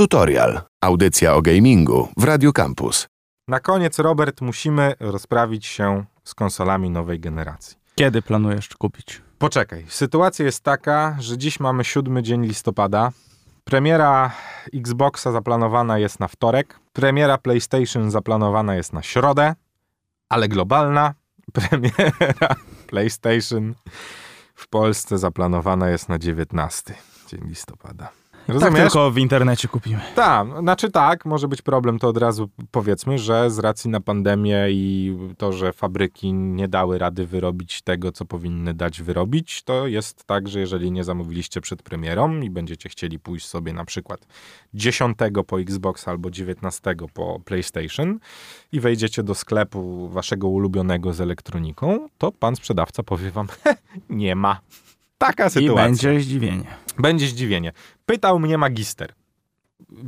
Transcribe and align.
Tutorial. 0.00 0.60
Audycja 0.80 1.34
o 1.34 1.42
gamingu 1.42 2.08
w 2.16 2.24
Radio 2.24 2.52
Campus. 2.52 3.06
Na 3.48 3.60
koniec, 3.60 3.98
Robert, 3.98 4.40
musimy 4.40 4.94
rozprawić 5.00 5.66
się 5.66 6.04
z 6.24 6.34
konsolami 6.34 6.90
nowej 6.90 7.20
generacji. 7.20 7.76
Kiedy 7.94 8.22
planujesz 8.22 8.68
kupić? 8.68 9.22
Poczekaj, 9.38 9.86
sytuacja 9.88 10.44
jest 10.44 10.62
taka, 10.62 11.16
że 11.18 11.38
dziś 11.38 11.60
mamy 11.60 11.84
siódmy 11.84 12.22
dzień 12.22 12.46
listopada. 12.46 13.10
Premiera 13.64 14.32
Xboxa 14.74 15.32
zaplanowana 15.32 15.98
jest 15.98 16.20
na 16.20 16.28
wtorek. 16.28 16.80
Premiera 16.92 17.38
PlayStation 17.38 18.10
zaplanowana 18.10 18.74
jest 18.74 18.92
na 18.92 19.02
środę, 19.02 19.54
ale 20.28 20.48
globalna 20.48 21.14
premiera 21.52 22.54
PlayStation 22.86 23.74
w 24.54 24.68
Polsce 24.68 25.18
zaplanowana 25.18 25.88
jest 25.88 26.08
na 26.08 26.18
19 26.18 26.94
dzień 27.28 27.40
listopada. 27.44 28.10
Tak 28.60 28.74
tylko 28.74 29.10
w 29.10 29.18
internecie 29.18 29.68
kupimy. 29.68 30.00
Tak, 30.14 30.48
znaczy 30.60 30.90
tak, 30.90 31.24
może 31.24 31.48
być 31.48 31.62
problem, 31.62 31.98
to 31.98 32.08
od 32.08 32.16
razu 32.16 32.48
powiedzmy, 32.70 33.18
że 33.18 33.50
z 33.50 33.58
racji 33.58 33.90
na 33.90 34.00
pandemię 34.00 34.66
i 34.70 35.16
to, 35.38 35.52
że 35.52 35.72
fabryki 35.72 36.32
nie 36.32 36.68
dały 36.68 36.98
rady 36.98 37.26
wyrobić 37.26 37.82
tego, 37.82 38.12
co 38.12 38.24
powinny 38.24 38.74
dać 38.74 39.02
wyrobić, 39.02 39.62
to 39.62 39.86
jest 39.86 40.24
tak, 40.24 40.48
że 40.48 40.60
jeżeli 40.60 40.92
nie 40.92 41.04
zamówiliście 41.04 41.60
przed 41.60 41.82
premierą 41.82 42.40
i 42.40 42.50
będziecie 42.50 42.88
chcieli 42.88 43.18
pójść 43.18 43.46
sobie 43.46 43.72
na 43.72 43.84
przykład 43.84 44.26
10 44.74 45.18
po 45.46 45.60
Xbox 45.60 46.08
albo 46.08 46.30
19 46.30 46.94
po 47.14 47.40
PlayStation 47.44 48.18
i 48.72 48.80
wejdziecie 48.80 49.22
do 49.22 49.34
sklepu 49.34 50.08
waszego 50.08 50.48
ulubionego 50.48 51.12
z 51.12 51.20
elektroniką, 51.20 52.08
to 52.18 52.32
pan 52.32 52.56
sprzedawca 52.56 53.02
powie 53.02 53.30
wam, 53.30 53.48
nie 54.10 54.36
ma. 54.36 54.60
Taka 55.18 55.50
sytuacja. 55.50 55.72
I 55.72 55.86
będzie 55.86 56.20
zdziwienie. 56.20 56.64
Będzie 57.02 57.26
zdziwienie. 57.26 57.72
Pytał 58.06 58.38
mnie 58.38 58.58
magister. 58.58 59.12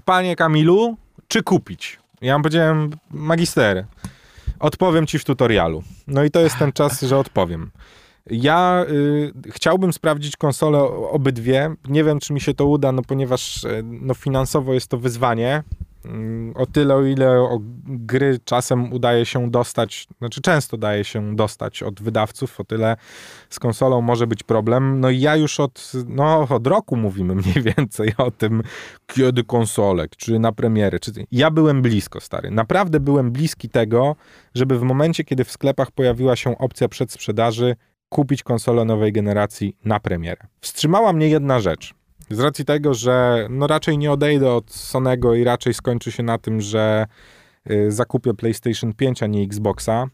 Panie 0.05 0.37
Kamilu, 0.37 0.97
czy 1.29 1.43
kupić? 1.43 1.99
Ja 2.21 2.39
mu 2.39 2.43
powiedziałem, 2.43 2.91
magister, 3.11 3.87
odpowiem 4.61 5.07
ci 5.07 5.19
w 5.19 5.25
tutorialu. 5.25 5.83
No 6.07 6.25
i 6.25 6.31
to 6.31 6.41
jest 6.41 6.59
ten 6.59 6.73
czas, 6.73 7.01
że 7.01 7.19
odpowiem. 7.19 7.71
Ja 8.31 8.85
y, 8.89 9.33
chciałbym 9.51 9.93
sprawdzić 9.93 10.37
konsole 10.37 10.79
obydwie. 11.11 11.75
Nie 11.89 12.05
wiem, 12.05 12.21
czy 12.21 12.33
mi 12.33 12.41
się 12.41 12.55
to 12.55 12.67
uda, 12.67 12.93
no 12.93 13.03
ponieważ 13.03 13.65
y, 13.65 13.83
no, 13.85 14.15
finansowo 14.15 14.75
jest 14.75 14.89
to 14.89 14.99
wyzwanie. 14.99 15.63
Mm, 16.05 16.53
o 16.57 16.67
tyle, 16.67 16.95
o 16.95 17.05
ile 17.05 17.41
o 17.41 17.59
gry 17.87 18.39
czasem 18.45 18.93
udaje 18.93 19.27
się 19.27 19.51
dostać, 19.51 20.07
znaczy 20.19 20.41
często 20.41 20.77
daje 20.77 21.05
się 21.05 21.37
dostać 21.37 21.83
od 21.83 22.03
wydawców, 22.03 22.61
o 22.61 22.65
tyle 22.65 22.97
z 23.51 23.59
konsolą 23.59 24.01
może 24.01 24.27
być 24.27 24.43
problem. 24.43 25.01
No 25.01 25.11
i 25.11 25.21
ja 25.21 25.37
już 25.37 25.61
od, 25.61 25.93
no, 26.07 26.47
od 26.51 26.67
roku 26.67 26.97
mówimy 26.97 27.35
mniej 27.45 27.75
więcej 27.77 28.13
o 28.19 28.31
tym, 28.31 28.63
kiedy 29.07 29.45
konsolek, 29.45 30.17
czy 30.17 30.39
na 30.39 30.53
premiery. 30.53 31.01
Czy... 31.01 31.13
Ja 31.33 31.51
byłem 31.51 31.83
blisko, 31.83 32.21
stary. 32.21 32.51
Naprawdę 32.51 33.01
byłem 33.01 33.33
bliski 33.33 33.69
tego, 33.69 34.17
żeby 34.55 34.79
w 34.79 34.83
momencie, 34.83 35.25
kiedy 35.25 35.45
w 35.45 35.51
sklepach 35.51 35.91
pojawiła 35.91 36.37
się 36.37 36.59
opcja 36.59 36.89
przedsprzedaży, 36.89 37.77
kupić 38.09 38.43
konsolę 38.43 38.85
nowej 38.85 39.13
generacji 39.13 39.77
na 39.85 40.01
premierę. 40.01 40.47
Wstrzymała 40.61 41.13
mnie 41.13 41.29
jedna 41.29 41.61
rzecz. 41.61 41.95
Z 42.33 42.41
racji 42.41 42.65
tego, 42.65 42.95
że 42.95 43.47
no 43.51 43.67
raczej 43.67 43.99
nie 43.99 44.13
odejdę 44.13 44.53
od 44.53 44.71
Sonego 44.71 45.35
i 45.35 45.45
raczej 45.45 45.75
skończy 45.75 46.13
się 46.13 46.23
na 46.23 46.39
tym, 46.39 46.61
że 46.61 47.07
y, 47.71 47.93
zakupię 47.93 48.35
PlayStation 48.35 48.95
5, 48.95 49.23
a 49.23 49.27
nie 49.27 49.43
Xboxa. 49.43 50.07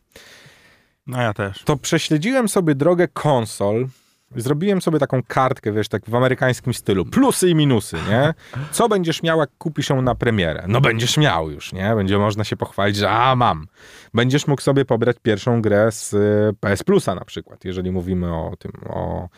No 1.07 1.23
ja 1.23 1.35
też. 1.35 1.63
To 1.65 1.77
prześledziłem 1.77 2.49
sobie 2.49 2.75
drogę 2.75 3.09
konsol. 3.09 3.89
Zrobiłem 4.37 4.83
sobie 4.83 4.99
taką 4.99 5.23
kartkę, 5.23 5.73
wiesz, 5.73 5.89
tak 5.89 6.03
w 6.07 6.15
amerykańskim 6.15 6.75
stylu. 6.75 7.05
Plusy 7.05 7.49
i 7.49 7.55
minusy, 7.55 7.97
nie? 8.11 8.35
Co 8.71 8.89
będziesz 8.89 9.23
miał, 9.23 9.39
jak 9.39 9.51
kupisz 9.59 9.91
ją 9.91 10.03
na 10.03 10.15
premierę? 10.15 10.65
No 10.69 10.81
będziesz 10.81 11.17
miał 11.17 11.51
już, 11.51 11.73
nie? 11.73 11.95
Będzie 11.95 12.19
można 12.19 12.45
się 12.45 12.57
pochwalić, 12.57 12.97
że 12.97 13.11
a, 13.11 13.37
mam. 13.37 13.67
Będziesz 14.15 14.47
mógł 14.47 14.63
sobie 14.63 14.85
pobrać 14.85 15.17
pierwszą 15.23 15.63
grę 15.63 15.93
z 15.93 16.15
y, 16.15 16.55
PS 16.61 16.83
Plusa 16.83 17.15
na 17.15 17.25
przykład, 17.25 17.65
jeżeli 17.65 17.91
mówimy 17.91 18.35
o 18.35 18.55
tym, 18.59 18.73
o, 18.89 19.29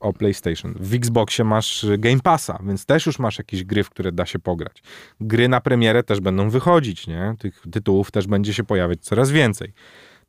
o 0.00 0.12
PlayStation. 0.12 0.74
W 0.80 0.94
Xboxie 0.94 1.44
masz 1.44 1.86
Game 1.98 2.20
Passa, 2.20 2.58
więc 2.66 2.86
też 2.86 3.06
już 3.06 3.18
masz 3.18 3.38
jakieś 3.38 3.64
gry, 3.64 3.84
w 3.84 3.90
które 3.90 4.12
da 4.12 4.26
się 4.26 4.38
pograć. 4.38 4.82
Gry 5.20 5.48
na 5.48 5.60
premierę 5.60 6.02
też 6.02 6.20
będą 6.20 6.50
wychodzić, 6.50 7.06
nie? 7.06 7.34
Tych 7.38 7.62
tytułów 7.72 8.10
też 8.10 8.26
będzie 8.26 8.54
się 8.54 8.64
pojawiać 8.64 9.00
coraz 9.00 9.30
więcej. 9.30 9.72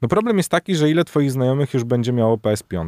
No 0.02 0.08
problem 0.08 0.38
jest 0.38 0.50
taki, 0.50 0.76
że 0.76 0.90
ile 0.90 1.06
twoich 1.06 1.32
znajomych 1.32 1.74
już 1.74 1.84
będzie 1.84 2.14
miało 2.14 2.38
PS5? 2.38 2.88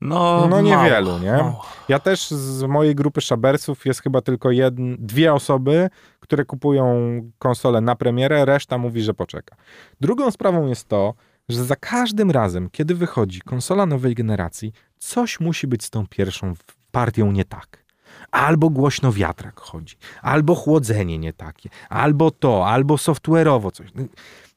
No, 0.00 0.46
no 0.50 0.60
niewielu, 0.60 1.06
mało, 1.06 1.18
nie? 1.18 1.32
Mało. 1.32 1.64
Ja 1.88 1.98
też 1.98 2.30
z 2.30 2.62
mojej 2.62 2.94
grupy 2.94 3.20
szabersów 3.20 3.86
jest 3.86 4.02
chyba 4.02 4.20
tylko 4.20 4.50
jedn, 4.50 4.94
dwie 4.98 5.34
osoby, 5.34 5.90
które 6.20 6.44
kupują 6.44 7.20
konsolę 7.38 7.80
na 7.80 7.96
premierę, 7.96 8.44
reszta 8.44 8.78
mówi, 8.78 9.02
że 9.02 9.14
poczeka. 9.14 9.56
Drugą 10.00 10.30
sprawą 10.30 10.66
jest 10.66 10.88
to, 10.88 11.14
że 11.48 11.64
za 11.64 11.76
każdym 11.76 12.30
razem, 12.30 12.70
kiedy 12.70 12.94
wychodzi 12.94 13.40
konsola 13.40 13.86
nowej 13.86 14.14
generacji, 14.14 14.72
coś 14.98 15.40
musi 15.40 15.66
być 15.66 15.84
z 15.84 15.90
tą 15.90 16.06
pierwszą 16.06 16.54
partią 16.90 17.32
nie 17.32 17.44
tak. 17.44 17.84
Albo 18.30 18.70
głośno 18.70 19.12
wiatrak 19.12 19.60
chodzi, 19.60 19.96
albo 20.22 20.54
chłodzenie 20.54 21.18
nie 21.18 21.32
takie, 21.32 21.68
albo 21.88 22.30
to, 22.30 22.66
albo 22.66 22.94
software'owo 22.94 23.72
coś. 23.72 23.88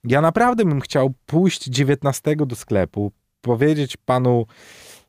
Ja 0.03 0.22
naprawdę 0.22 0.66
bym 0.66 0.81
chciał 0.81 1.14
pójść 1.26 1.64
19 1.64 2.36
do 2.36 2.56
sklepu, 2.56 3.12
powiedzieć 3.42 3.97
panu 3.97 4.46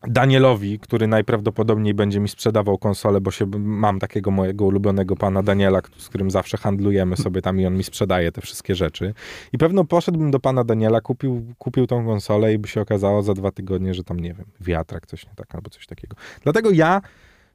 Danielowi, 0.02 0.78
który 0.78 1.06
najprawdopodobniej 1.06 1.94
będzie 1.94 2.20
mi 2.20 2.28
sprzedawał 2.28 2.78
konsolę, 2.78 3.20
bo 3.20 3.30
się, 3.30 3.46
mam 3.58 3.98
takiego 3.98 4.30
mojego 4.30 4.64
ulubionego 4.64 5.16
pana 5.16 5.42
Daniela, 5.42 5.80
z 5.96 6.08
którym 6.08 6.30
zawsze 6.30 6.56
handlujemy 6.56 7.16
sobie 7.16 7.42
tam 7.42 7.60
i 7.60 7.66
on 7.66 7.76
mi 7.76 7.84
sprzedaje 7.84 8.32
te 8.32 8.40
wszystkie 8.40 8.74
rzeczy. 8.74 9.14
I 9.52 9.58
pewno 9.58 9.84
poszedłbym 9.84 10.30
do 10.30 10.40
pana 10.40 10.64
Daniela, 10.64 11.00
kupił, 11.00 11.54
kupił 11.58 11.86
tą 11.86 12.06
konsolę 12.06 12.52
i 12.54 12.58
by 12.58 12.68
się 12.68 12.80
okazało 12.80 13.22
za 13.22 13.34
dwa 13.34 13.50
tygodnie, 13.50 13.94
że 13.94 14.04
tam, 14.04 14.20
nie 14.20 14.34
wiem, 14.34 14.46
wiatrak, 14.60 15.06
coś 15.06 15.26
nie 15.26 15.32
tak, 15.36 15.54
albo 15.54 15.70
coś 15.70 15.86
takiego. 15.86 16.16
Dlatego 16.42 16.70
ja 16.70 17.00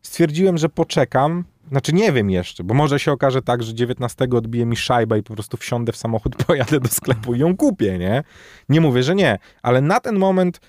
stwierdziłem, 0.01 0.57
że 0.57 0.69
poczekam, 0.69 1.43
znaczy 1.69 1.93
nie 1.93 2.11
wiem 2.11 2.29
jeszcze, 2.29 2.63
bo 2.63 2.73
może 2.73 2.99
się 2.99 3.11
okaże 3.11 3.41
tak, 3.41 3.63
że 3.63 3.73
19 3.73 4.27
odbije 4.31 4.65
mi 4.65 4.75
szajba 4.75 5.17
i 5.17 5.23
po 5.23 5.33
prostu 5.33 5.57
wsiądę 5.57 5.91
w 5.91 5.97
samochód, 5.97 6.35
pojadę 6.45 6.79
do 6.79 6.87
sklepu 6.87 7.35
i 7.35 7.39
ją 7.39 7.57
kupię, 7.57 7.97
nie? 7.97 8.23
Nie 8.69 8.81
mówię, 8.81 9.03
że 9.03 9.15
nie, 9.15 9.39
ale 9.61 9.81
na 9.81 9.99
ten 9.99 10.19
moment 10.19 10.59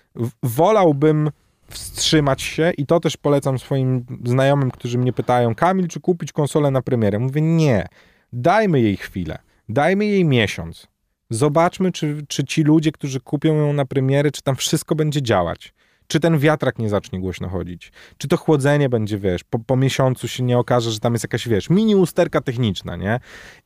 wolałbym 0.42 1.30
wstrzymać 1.74 2.42
się 2.42 2.72
i 2.78 2.86
to 2.86 3.00
też 3.00 3.16
polecam 3.16 3.58
swoim 3.58 4.06
znajomym, 4.24 4.70
którzy 4.70 4.98
mnie 4.98 5.12
pytają, 5.12 5.54
Kamil, 5.54 5.88
czy 5.88 6.00
kupić 6.00 6.32
konsolę 6.32 6.70
na 6.70 6.82
premierę? 6.82 7.18
Mówię, 7.18 7.40
nie, 7.40 7.86
dajmy 8.32 8.80
jej 8.80 8.96
chwilę, 8.96 9.38
dajmy 9.68 10.06
jej 10.06 10.24
miesiąc. 10.24 10.86
Zobaczmy, 11.30 11.92
czy, 11.92 12.24
czy 12.28 12.44
ci 12.44 12.62
ludzie, 12.62 12.92
którzy 12.92 13.20
kupią 13.20 13.54
ją 13.54 13.72
na 13.72 13.84
premierę, 13.84 14.30
czy 14.30 14.42
tam 14.42 14.56
wszystko 14.56 14.94
będzie 14.94 15.22
działać. 15.22 15.74
Czy 16.14 16.20
ten 16.20 16.38
wiatrak 16.38 16.78
nie 16.78 16.88
zacznie 16.88 17.20
głośno 17.20 17.48
chodzić? 17.48 17.92
Czy 18.18 18.28
to 18.28 18.36
chłodzenie 18.36 18.88
będzie, 18.88 19.18
wiesz, 19.18 19.44
po, 19.44 19.58
po 19.58 19.76
miesiącu 19.76 20.28
się 20.28 20.42
nie 20.42 20.58
okaże, 20.58 20.90
że 20.90 21.00
tam 21.00 21.12
jest 21.12 21.24
jakaś, 21.24 21.48
wiesz, 21.48 21.70
mini 21.70 21.96
usterka 21.96 22.40
techniczna, 22.40 22.96
nie? 22.96 23.20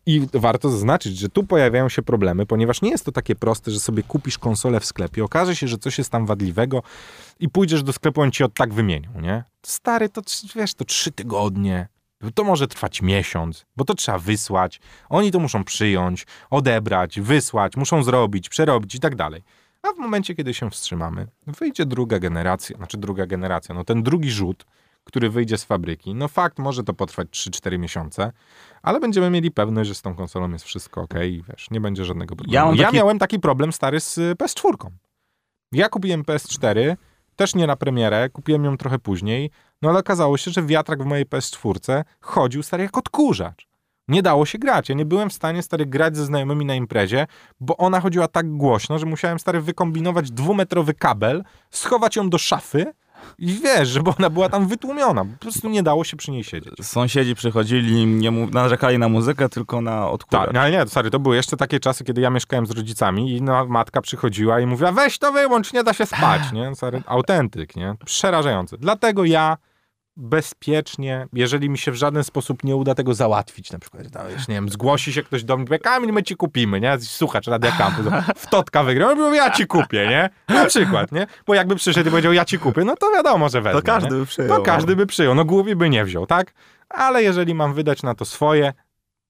I 0.07 0.27
warto 0.33 0.71
zaznaczyć, 0.71 1.19
że 1.19 1.29
tu 1.29 1.45
pojawiają 1.45 1.89
się 1.89 2.03
problemy, 2.03 2.47
ponieważ 2.47 2.83
nie 2.83 2.91
jest 2.91 3.05
to 3.05 3.13
takie 3.13 3.35
proste, 3.35 3.71
że 3.71 3.81
sobie 3.81 4.03
kupisz 4.03 4.39
konsolę 4.39 4.81
w 4.81 4.85
sklepie, 4.85 5.25
okaże 5.25 5.57
się, 5.57 5.69
że 5.69 5.79
coś 5.79 5.99
jest 5.99 6.11
tam 6.11 6.27
wadliwego 6.27 6.83
i 7.41 7.49
pójdziesz 7.49 7.83
do 7.83 7.93
sklepu, 7.93 8.21
on 8.21 8.31
ci 8.31 8.45
od 8.45 8.55
tak 8.55 8.75
wymienił, 8.75 9.11
nie? 9.21 9.45
Stary, 9.67 10.09
to 10.09 10.23
wiesz, 10.55 10.75
to 10.75 10.85
trzy 10.85 11.13
tygodnie, 11.13 11.89
to 12.35 12.45
może 12.45 12.69
trwać 12.69 13.03
miesiąc, 13.03 13.67
bo 13.77 13.85
to 13.85 13.95
trzeba 13.95 14.19
wysłać. 14.19 14.81
Oni 15.09 15.31
to 15.31 15.39
muszą 15.39 15.65
przyjąć, 15.65 16.27
odebrać, 16.51 17.21
wysłać, 17.21 17.77
muszą 17.77 18.03
zrobić, 18.03 18.49
przerobić 18.49 18.95
i 18.95 19.01
tak 19.01 19.17
dalej. 19.17 19.43
A 19.83 19.93
w 19.93 19.99
momencie, 19.99 20.35
kiedy 20.35 20.55
się 20.55 20.71
wstrzymamy, 20.71 21.27
wyjdzie 21.47 21.87
druga 21.87 22.19
generacja, 22.19 22.77
znaczy 22.77 22.99
druga 22.99 23.27
generacja, 23.27 23.75
no 23.75 23.85
ten 23.85 24.03
drugi 24.03 24.31
rzut, 24.31 24.65
który 25.05 25.31
wyjdzie 25.31 25.59
z 25.59 25.65
fabryki. 25.65 26.15
No 26.15 26.29
fakt, 26.29 26.59
może 26.59 26.85
to 26.85 26.95
potrwać 26.95 27.29
3-4 27.29 27.79
miesiące, 27.79 28.33
ale 28.83 29.01
będziemy 29.01 29.31
mieli 29.31 29.51
pewność, 29.51 29.89
że 29.89 29.95
z 29.95 30.03
tą 30.03 30.15
konsolą 30.15 30.51
jest 30.53 30.65
wszystko 30.65 31.01
ok 31.01 31.15
i 31.25 31.43
wiesz, 31.49 31.71
nie 31.71 31.81
będzie 31.81 32.05
żadnego 32.05 32.37
problemu. 32.37 32.55
Ja, 32.55 32.71
taki... 32.71 32.83
ja 32.83 32.91
miałem 33.03 33.19
taki 33.19 33.41
problem 33.41 33.73
stary 33.73 34.01
z 34.01 34.19
PS4. 34.19 34.91
Ja 35.73 35.89
kupiłem 35.89 36.23
PS4, 36.23 36.97
też 37.37 37.55
nie 37.55 37.67
na 37.67 37.77
premierę, 37.77 38.29
kupiłem 38.31 38.65
ją 38.65 38.77
trochę 38.77 38.99
później, 38.99 39.51
no 39.83 39.89
ale 39.89 39.99
okazało 39.99 40.37
się, 40.37 40.51
że 40.51 40.63
wiatrak 40.63 41.03
w 41.03 41.07
mojej 41.07 41.27
PS4 41.27 42.05
chodził 42.21 42.63
stary 42.63 42.83
jak 42.83 42.99
odkurzacz. 42.99 43.68
Nie 44.09 44.23
dało 44.23 44.47
się 44.47 44.59
grać. 44.59 44.89
Ja 44.89 44.95
nie 44.95 45.05
byłem 45.05 45.31
w 45.31 45.33
stanie 45.33 45.63
stary 45.63 45.87
grać 45.87 46.17
ze 46.17 46.25
znajomymi 46.25 46.65
na 46.65 46.75
imprezie, 46.75 47.27
bo 47.61 47.77
ona 47.77 48.01
chodziła 48.01 48.29
tak 48.29 48.51
głośno, 48.51 48.99
że 48.99 49.07
musiałem 49.07 49.39
stary 49.39 49.61
wykombinować 49.61 50.31
dwumetrowy 50.31 50.95
kabel, 50.95 51.45
schować 51.71 52.17
ją 52.17 52.31
do 52.31 52.39
szafy 52.39 52.93
i 53.39 53.53
wiesz, 53.53 53.89
żeby 53.89 54.11
ona 54.19 54.31
była 54.31 54.49
tam 54.49 54.67
wytłumiona. 54.67 55.25
Po 55.25 55.39
prostu 55.41 55.69
nie 55.69 55.83
dało 55.83 56.05
się 56.05 56.17
przy 56.17 56.31
niej 56.31 56.45
siedzieć. 56.45 56.75
Sąsiedzi 56.83 57.35
przychodzili, 57.35 58.07
nie 58.07 58.31
narzekali 58.31 58.99
na 58.99 59.09
muzykę, 59.09 59.49
tylko 59.49 59.81
na 59.81 60.11
odkurzacz. 60.11 60.47
Tak, 60.47 60.57
ale 60.57 60.71
nie, 60.71 60.87
stary, 60.87 61.11
to 61.11 61.19
były 61.19 61.37
jeszcze 61.37 61.57
takie 61.57 61.81
czasy, 61.81 62.05
kiedy 62.05 62.21
ja 62.21 62.31
mieszkałem 62.31 62.67
z 62.67 62.71
rodzicami 62.71 63.37
i 63.37 63.43
no, 63.43 63.67
matka 63.67 64.01
przychodziła 64.01 64.61
i 64.61 64.67
mówiła, 64.67 64.93
weź 64.93 65.19
to 65.19 65.33
wyłącz, 65.33 65.73
nie 65.73 65.85
da 65.85 65.93
się 65.93 66.07
spać, 66.07 66.43
nie? 66.53 66.75
Stary, 66.75 67.03
autentyk, 67.07 67.77
nie? 67.77 67.95
Przerażające. 68.05 68.79
Dlatego 68.79 69.25
ja 69.25 69.57
bezpiecznie, 70.19 71.27
jeżeli 71.33 71.71
mi 71.71 71.79
się 71.79 71.93
w 71.93 71.95
żaden 71.95 72.25
sposób 72.25 72.65
nie 72.65 72.77
uda 72.77 72.95
tego 72.95 73.15
załatwić, 73.15 73.73
na 73.73 73.79
przykład, 73.79 74.03
no, 74.15 74.21
wiesz, 74.29 74.49
nie 74.49 74.55
wiem, 74.55 74.69
zgłosi 74.69 75.13
się 75.13 75.23
ktoś 75.23 75.45
do 75.45 75.57
mnie, 75.57 75.67
powie, 75.67 75.79
Kamil, 75.79 76.13
my 76.13 76.23
ci 76.23 76.37
kupimy, 76.37 76.81
nie? 76.81 76.99
Słuchacz 77.01 77.47
Radia 77.47 77.73
Campus, 77.73 78.07
w 78.37 78.47
Totka 78.47 78.83
wygrał, 78.83 79.11
ja 79.11 79.15
mówię, 79.17 79.37
ja 79.37 79.51
ci 79.51 79.67
kupię, 79.67 80.07
nie? 80.09 80.31
Na 80.55 80.67
przykład, 80.67 81.13
nie? 81.13 81.27
Bo 81.47 81.55
jakby 81.55 81.77
przyszedł 81.77 82.09
i 82.09 82.11
powiedział, 82.11 82.33
ja 82.33 82.45
ci 82.45 82.59
kupię, 82.59 82.85
no 82.85 82.95
to 82.97 83.11
wiadomo, 83.13 83.49
że 83.49 83.61
wezmę, 83.61 83.81
To 83.81 83.87
każdy 83.87 84.11
nie? 84.15 84.21
by 84.21 84.27
przyjął. 84.27 84.57
To 84.57 84.63
każdy 84.63 84.97
by 84.97 85.07
przyjął, 85.07 85.35
no 85.35 85.45
głupi 85.45 85.77
by 85.77 85.91
nie 85.91 86.05
wziął, 86.05 86.27
tak? 86.27 86.53
Ale 86.89 87.23
jeżeli 87.23 87.55
mam 87.55 87.75
wydać 87.75 88.03
na 88.03 88.15
to 88.15 88.25
swoje, 88.25 88.73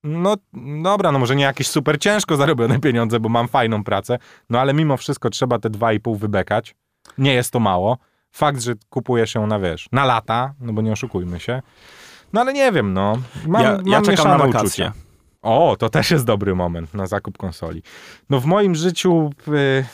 no 0.05 0.37
dobra, 0.83 1.13
no 1.13 1.19
może 1.19 1.37
nie 1.37 1.45
jakieś 1.45 1.69
super 1.69 1.99
ciężko 1.99 2.37
zarobione 2.37 2.81
pieniądze, 2.81 3.21
bo 3.21 3.29
mam 3.29 3.49
fajną 3.49 3.85
pracę, 3.85 4.19
no 4.51 4.61
ale 4.61 4.75
mimo 4.75 4.97
wszystko 4.97 5.31
trzeba 5.31 5.59
te 5.59 5.71
2,5 5.71 6.19
wybekać. 6.19 6.75
Nie 7.19 7.35
jest 7.35 7.51
to 7.53 7.61
mało. 7.61 7.99
Fakt, 8.33 8.63
że 8.63 8.75
kupujesz 8.91 9.35
ją 9.35 9.47
na 9.47 9.59
wiesz, 9.59 9.89
na 9.93 10.05
lata, 10.05 10.55
no 10.61 10.73
bo 10.73 10.83
nie 10.83 10.93
oszukujmy 10.93 11.41
się. 11.41 11.63
No 12.33 12.41
ale 12.41 12.53
nie 12.53 12.73
wiem, 12.73 12.93
no. 12.93 13.19
Mam, 13.47 13.63
ja, 13.63 13.73
mam 13.73 13.87
ja 13.87 14.03
czekam 14.03 14.29
na 14.29 14.39
wakacje. 14.39 14.61
uczucia. 14.61 14.93
O, 15.43 15.77
to 15.79 15.89
też 15.91 16.11
jest 16.11 16.25
dobry 16.25 16.55
moment 16.55 16.95
na 16.95 17.07
zakup 17.07 17.39
konsoli. 17.39 17.83
No 18.31 18.41
w 18.41 18.45
moim 18.45 18.75
życiu 18.75 19.31
y, 19.49 19.85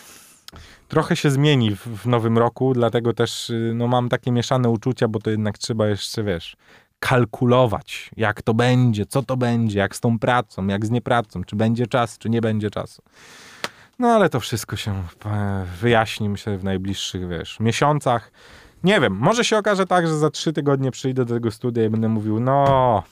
trochę 0.89 1.17
się 1.17 1.31
zmieni 1.31 1.77
w, 1.77 1.87
w 1.87 2.07
nowym 2.07 2.39
roku, 2.39 2.73
dlatego 2.75 3.13
też 3.13 3.51
y, 3.51 3.73
no, 3.75 3.87
mam 3.87 4.09
takie 4.09 4.33
mieszane 4.33 4.69
uczucia, 4.69 5.09
bo 5.09 5.19
to 5.19 5.31
jednak 5.31 5.59
trzeba 5.59 5.87
jeszcze, 5.89 6.25
wiesz, 6.25 6.57
kalkulować, 6.99 8.11
jak 8.17 8.43
to 8.43 8.55
będzie, 8.55 9.07
co 9.07 9.23
to 9.23 9.37
będzie, 9.37 9.79
jak 9.79 9.97
z 9.97 10.01
tą 10.01 10.19
pracą, 10.19 10.67
jak 10.67 10.87
z 10.87 10.91
niepracą, 10.91 11.45
czy 11.45 11.57
będzie 11.57 11.87
czas, 11.87 12.19
czy 12.19 12.31
nie 12.31 12.41
będzie 12.41 12.71
czasu. 12.71 13.03
No 13.99 14.08
ale 14.08 14.29
to 14.29 14.41
wszystko 14.41 14.76
się 14.76 15.02
e, 15.26 15.67
wyjaśni, 15.81 16.29
myślę, 16.29 16.58
w 16.58 16.64
najbliższych, 16.64 17.29
wiesz, 17.29 17.61
miesiącach. 17.61 18.32
Nie 18.85 19.00
wiem, 19.00 19.17
może 19.17 19.44
się 19.44 19.58
okaże 19.58 19.87
tak, 19.87 20.06
że 20.06 20.19
za 20.19 20.31
trzy 20.31 20.52
tygodnie 20.52 20.91
przyjdę 20.91 21.25
do 21.25 21.35
tego 21.35 21.50
studia 21.50 21.85
i 21.85 21.91
będę 21.91 22.08
mówił, 22.08 22.41
no, 22.41 23.02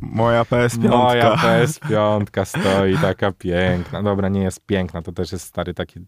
Moja 0.00 0.42
PS5. 0.42 0.88
moja 0.88 1.36
PS5 1.36 2.44
stoi 2.44 2.98
taka 2.98 3.32
piękna. 3.32 4.02
Dobra, 4.02 4.28
nie 4.28 4.42
jest 4.42 4.66
piękna, 4.66 5.02
to 5.02 5.12
też 5.12 5.32
jest 5.32 5.46
stary 5.46 5.74
taki, 5.74 6.00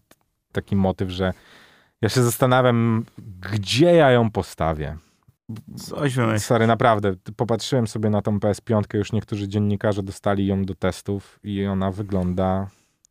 taki 0.51 0.75
motyw, 0.75 1.09
że 1.09 1.33
ja 2.01 2.09
się 2.09 2.23
zastanawiam, 2.23 3.05
gdzie 3.51 3.93
ja 3.93 4.11
ją 4.11 4.31
postawię. 4.31 4.97
Coś 5.75 6.15
wymyśl. 6.15 6.45
Stary, 6.45 6.67
naprawdę, 6.67 7.13
popatrzyłem 7.35 7.87
sobie 7.87 8.09
na 8.09 8.21
tą 8.21 8.37
PS5, 8.37 8.83
już 8.93 9.11
niektórzy 9.11 9.47
dziennikarze 9.47 10.03
dostali 10.03 10.47
ją 10.47 10.65
do 10.65 10.75
testów 10.75 11.39
i 11.43 11.65
ona 11.65 11.91
wygląda 11.91 12.67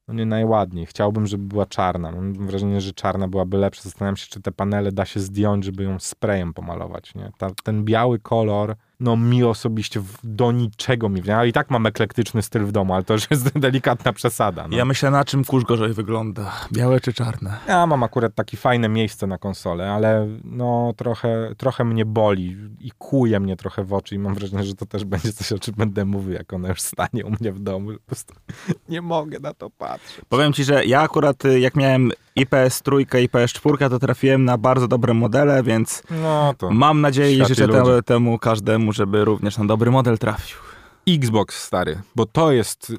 no 0.09 0.15
nie 0.15 0.27
najładniej. 0.27 0.87
Chciałbym, 0.87 1.27
żeby 1.27 1.45
była 1.45 1.67
czarna. 1.67 2.13
Mam 2.13 2.47
wrażenie, 2.47 2.81
że 2.81 2.93
czarna 2.93 3.29
byłaby 3.29 3.57
lepsza. 3.57 3.83
Zastanawiam 3.83 4.17
się, 4.17 4.27
czy 4.27 4.43
te 4.43 4.53
panele 4.53 4.93
da 4.93 5.05
się 5.05 5.21
zdjąć, 5.21 5.65
żeby 5.65 5.85
ją 5.85 5.99
sprayem 5.99 6.55
pomalować. 6.55 7.15
Nie? 7.15 7.33
Ta, 7.39 7.51
ten 7.65 7.85
biały 7.85 8.19
kolor, 8.19 8.77
no 9.01 9.17
mi 9.17 9.45
osobiście 9.45 10.03
do 10.25 10.53
niczego 10.53 11.09
mi. 11.09 11.23
Ja 11.25 11.45
i 11.45 11.53
tak 11.53 11.71
mam 11.71 11.87
eklektyczny 11.87 12.43
styl 12.43 12.65
w 12.65 12.73
domu, 12.73 12.95
ale 12.95 13.05
to 13.05 13.15
już 13.15 13.31
jest 13.31 13.49
delikatna 13.59 14.13
przesada. 14.13 14.69
No. 14.69 14.77
Ja 14.77 14.85
myślę, 14.85 15.11
na 15.11 15.25
czym 15.25 15.45
kurz 15.45 15.65
gorzej 15.65 15.93
wygląda. 15.93 16.53
Białe 16.73 17.01
czy 17.01 17.13
czarne? 17.13 17.59
Ja 17.69 17.87
mam 17.87 18.03
akurat 18.03 18.35
takie 18.35 18.57
fajne 18.57 18.89
miejsce 18.89 19.27
na 19.27 19.39
konsolę, 19.39 19.93
ale 19.93 20.29
no 20.45 20.93
trochę, 20.97 21.55
trochę 21.57 21.85
mnie 21.85 22.05
boli 22.05 22.57
i 22.81 22.91
kuje 22.99 23.41
mnie 23.41 23.57
trochę 23.57 23.85
w 23.85 23.93
oczy 23.93 24.15
i 24.15 24.19
mam 24.19 24.35
wrażenie, 24.35 24.65
że 24.65 24.75
to 24.75 24.87
też 24.87 25.05
będzie 25.05 25.33
coś, 25.33 25.53
o 25.53 25.59
czym 25.59 25.75
będę 25.75 26.05
mówił, 26.05 26.33
jak 26.33 26.53
ona 26.53 26.69
już 26.69 26.81
stanie 26.81 27.27
u 27.27 27.31
mnie 27.31 27.53
w 27.53 27.59
domu. 27.59 27.93
Po 27.93 28.07
prostu 28.07 28.35
nie 28.89 29.03
mogę 29.03 29.41
na 29.41 29.55
to 29.55 29.71
patrzeć. 29.71 30.25
Powiem 30.29 30.53
ci, 30.53 30.65
że 30.65 30.85
ja 30.85 31.01
akurat 31.01 31.45
y, 31.45 31.61
jak 31.61 31.77
miałem 31.77 32.13
i 32.37 32.47
PS3 32.47 33.01
i 33.23 33.29
PS4, 33.29 33.91
to 33.91 33.99
trafiłem 33.99 34.45
na 34.45 34.59
bardzo 34.59 34.89
dobre 34.89 35.15
modele, 35.15 35.63
więc 35.63 36.03
No 36.11 36.55
mam 36.71 37.01
nadzieję 37.01 37.39
i 37.39 37.45
życzę 37.47 37.67
ludzie. 37.67 37.83
te, 37.85 38.03
temu 38.03 38.39
każdemu, 38.39 38.93
żeby 38.93 39.25
również 39.25 39.59
na 39.59 39.65
dobry 39.65 39.91
model 39.91 40.19
trafił. 40.19 40.66
Xbox 41.09 41.63
stary, 41.63 42.01
bo 42.17 42.27
to 42.27 42.53
jest... 42.53 42.93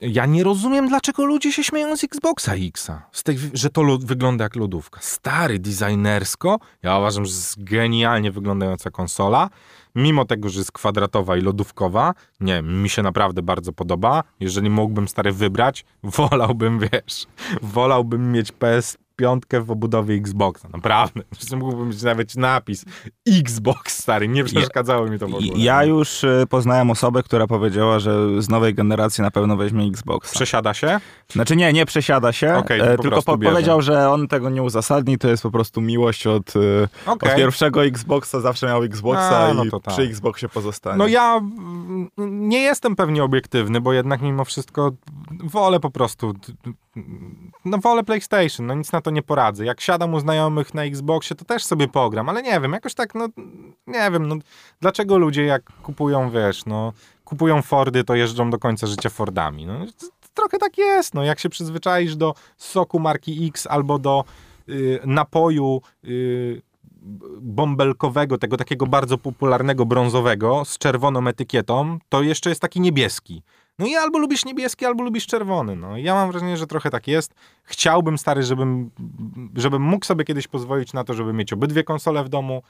Ja 0.00 0.26
nie 0.26 0.44
rozumiem, 0.44 0.88
dlaczego 0.88 1.24
ludzie 1.24 1.52
się 1.52 1.64
śmieją 1.64 1.96
z 1.96 2.04
Xboxa 2.04 2.56
tej, 3.22 3.38
że 3.52 3.70
to 3.70 3.98
wygląda 3.98 4.44
jak 4.44 4.56
lodówka. 4.56 5.00
Stary, 5.02 5.58
designersko, 5.58 6.58
ja 6.82 6.98
uważam, 6.98 7.24
że 7.24 7.30
jest 7.30 7.64
genialnie 7.64 8.32
wyglądająca 8.32 8.90
konsola. 8.90 9.50
Mimo 9.94 10.24
tego, 10.24 10.48
że 10.48 10.58
jest 10.58 10.72
kwadratowa 10.72 11.36
i 11.36 11.40
lodówkowa, 11.40 12.14
nie, 12.40 12.62
mi 12.62 12.88
się 12.88 13.02
naprawdę 13.02 13.42
bardzo 13.42 13.72
podoba. 13.72 14.22
Jeżeli 14.40 14.70
mógłbym 14.70 15.08
stary 15.08 15.32
wybrać, 15.32 15.84
wolałbym, 16.02 16.78
wiesz, 16.78 17.26
wolałbym 17.62 18.32
mieć 18.32 18.52
PS 18.52 18.96
piątkę 19.16 19.60
w 19.60 19.70
obudowie 19.70 20.14
Xboxa, 20.14 20.68
naprawdę. 20.72 21.22
Zresztą 21.38 21.56
mógłbym 21.56 21.88
mieć 21.88 22.02
nawet 22.02 22.36
napis 22.36 22.84
Xbox, 23.28 23.98
stary, 23.98 24.28
nie 24.28 24.44
przeszkadzało 24.44 25.06
mi 25.06 25.18
to 25.18 25.28
w 25.28 25.34
ogóle. 25.34 25.52
Ja 25.56 25.84
już 25.84 26.24
y, 26.24 26.46
poznałem 26.48 26.90
osobę, 26.90 27.22
która 27.22 27.46
powiedziała, 27.46 27.98
że 27.98 28.42
z 28.42 28.48
nowej 28.48 28.74
generacji 28.74 29.22
na 29.22 29.30
pewno 29.30 29.56
weźmie 29.56 29.86
Xboxa. 29.86 30.34
Przesiada 30.34 30.74
się? 30.74 31.00
Znaczy 31.28 31.56
nie, 31.56 31.72
nie 31.72 31.86
przesiada 31.86 32.32
się, 32.32 32.62
to 32.68 32.74
e, 32.74 32.96
po 32.96 33.02
tylko 33.02 33.22
po 33.22 33.38
powiedział, 33.38 33.82
że 33.82 34.10
on 34.10 34.28
tego 34.28 34.50
nie 34.50 34.62
uzasadni, 34.62 35.18
to 35.18 35.28
jest 35.28 35.42
po 35.42 35.50
prostu 35.50 35.80
miłość 35.80 36.26
od, 36.26 36.56
y, 36.56 36.88
Okej. 37.06 37.30
od 37.30 37.36
pierwszego 37.36 37.84
Xboxa, 37.84 38.40
zawsze 38.40 38.66
miał 38.66 38.82
Xboxa 38.82 39.38
A, 39.38 39.54
no 39.54 39.64
i 39.64 39.70
tak. 39.70 39.80
przy 39.82 40.02
Xboxie 40.02 40.48
pozostanie. 40.48 40.98
No 40.98 41.06
ja 41.06 41.36
mm, 41.36 42.08
nie 42.48 42.62
jestem 42.62 42.96
pewnie 42.96 43.24
obiektywny, 43.24 43.80
bo 43.80 43.92
jednak 43.92 44.22
mimo 44.22 44.44
wszystko 44.44 44.92
wolę 45.44 45.80
po 45.80 45.90
prostu, 45.90 46.34
no 47.66 47.78
wolę 47.78 48.04
PlayStation, 48.04 48.66
no 48.66 48.74
nic 48.74 48.92
na 48.92 49.00
to 49.00 49.10
nie 49.10 49.22
poradzę. 49.22 49.64
Jak 49.64 49.80
siadam 49.80 50.14
u 50.14 50.20
znajomych 50.20 50.74
na 50.74 50.84
Xboxie, 50.84 51.36
to 51.36 51.44
też 51.44 51.64
sobie 51.64 51.88
pogram, 51.88 52.28
ale 52.28 52.42
nie 52.42 52.60
wiem, 52.60 52.72
jakoś 52.72 52.94
tak, 52.94 53.14
no 53.14 53.28
nie 53.86 54.10
wiem, 54.10 54.28
no 54.28 54.36
dlaczego 54.80 55.18
ludzie 55.18 55.44
jak 55.44 55.62
kupują, 55.82 56.30
wiesz, 56.30 56.66
no 56.66 56.92
kupują 57.24 57.62
Fordy, 57.62 58.04
to 58.04 58.14
jeżdżą 58.14 58.50
do 58.50 58.58
końca 58.58 58.86
życia 58.86 59.10
Fordami, 59.10 59.66
no 59.66 59.86
trochę 60.34 60.58
tak 60.58 60.78
jest, 60.78 61.14
no 61.14 61.24
jak 61.24 61.40
się 61.40 61.48
przyzwyczaisz 61.48 62.16
do 62.16 62.34
soku 62.56 62.98
marki 62.98 63.48
X 63.48 63.66
albo 63.70 63.98
do 63.98 64.24
y, 64.68 65.00
napoju 65.04 65.80
y, 66.04 66.62
bąbelkowego, 67.40 68.38
tego 68.38 68.56
takiego 68.56 68.86
bardzo 68.86 69.18
popularnego 69.18 69.86
brązowego 69.86 70.64
z 70.64 70.78
czerwoną 70.78 71.26
etykietą, 71.26 71.98
to 72.08 72.22
jeszcze 72.22 72.48
jest 72.48 72.60
taki 72.60 72.80
niebieski. 72.80 73.42
No 73.78 73.86
i 73.86 73.96
albo 73.96 74.18
lubisz 74.18 74.44
niebieski, 74.44 74.86
albo 74.86 75.04
lubisz 75.04 75.26
czerwony. 75.26 75.76
No 75.76 75.96
ja 75.96 76.14
mam 76.14 76.30
wrażenie, 76.30 76.56
że 76.56 76.66
trochę 76.66 76.90
tak 76.90 77.08
jest. 77.08 77.34
Chciałbym, 77.64 78.18
stary, 78.18 78.42
żebym, 78.42 78.90
żebym 79.54 79.82
mógł 79.82 80.06
sobie 80.06 80.24
kiedyś 80.24 80.48
pozwolić 80.48 80.92
na 80.92 81.04
to, 81.04 81.14
żeby 81.14 81.32
mieć 81.32 81.52
obydwie 81.52 81.84
konsole 81.84 82.24
w 82.24 82.28
domu. 82.28 82.62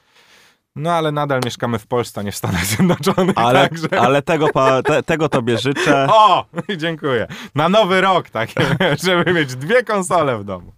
No 0.75 0.93
ale 0.93 1.11
nadal 1.11 1.39
mieszkamy 1.45 1.79
w 1.79 1.87
Polsce, 1.87 2.23
nie 2.23 2.31
w 2.31 2.35
Stanach 2.35 2.65
Zjednoczonych. 2.65 3.37
ale, 3.37 3.69
także... 3.69 4.01
ale 4.01 4.21
tego, 4.21 4.47
pa, 4.47 4.83
te, 4.83 5.03
tego 5.03 5.29
tobie 5.29 5.57
życzę. 5.57 6.07
O! 6.11 6.45
Dziękuję. 6.77 7.27
Na 7.55 7.69
nowy 7.69 8.01
rok, 8.01 8.29
tak, 8.29 8.49
żeby 9.03 9.33
mieć 9.33 9.55
dwie 9.55 9.83
konsole 9.83 10.37
w 10.37 10.43
domu. 10.43 10.71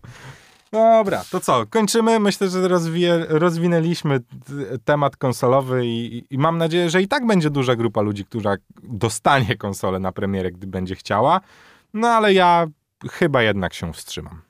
Dobra, 0.72 1.24
to 1.32 1.40
co? 1.40 1.66
Kończymy. 1.70 2.20
Myślę, 2.20 2.50
że 2.50 2.68
rozwinęliśmy 3.30 4.20
temat 4.86 5.18
konsolowy 5.18 5.86
i, 5.86 6.24
i 6.30 6.38
mam 6.38 6.58
nadzieję, 6.58 6.90
że 6.90 7.02
i 7.02 7.08
tak 7.08 7.28
będzie 7.28 7.50
duża 7.50 7.76
grupa 7.76 8.02
ludzi, 8.02 8.26
która 8.26 8.56
dostanie 8.84 9.58
konsolę 9.58 10.00
na 10.00 10.12
premierę, 10.12 10.52
gdy 10.52 10.68
będzie 10.68 10.96
chciała. 10.96 11.42
No 11.94 12.08
ale 12.08 12.34
ja 12.34 12.68
chyba 13.12 13.44
jednak 13.44 13.74
się 13.74 13.94
wstrzymam. 13.94 14.42